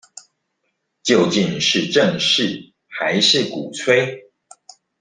[1.03, 4.31] 究竟是正視還是鼓吹